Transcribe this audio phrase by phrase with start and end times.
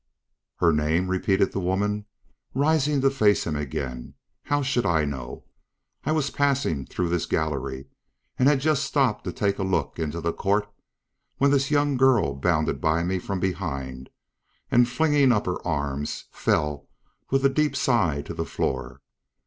[0.55, 2.07] "Her name?" repeated the woman,
[2.55, 4.15] rising to face him again.
[4.45, 5.45] "How should I know?
[6.05, 7.85] I was passing through this gallery
[8.39, 10.67] and had just stopped to take a look into the court
[11.37, 14.09] when this young girl bounded by me from behind
[14.71, 16.89] and flinging up her arms, fell
[17.29, 19.01] with a deep sigh to the floor.